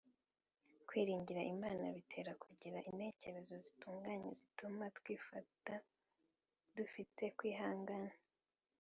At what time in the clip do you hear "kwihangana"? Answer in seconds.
7.37-8.15